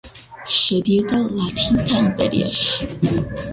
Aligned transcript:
შედიოდა 0.59 1.19
ლათინთა 1.41 2.01
იმპერიაში. 2.01 2.93